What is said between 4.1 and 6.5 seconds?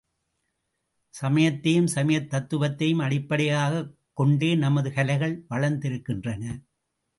கொண்டே நமது கலைகள் வளர்ந்திருக்கின்றன.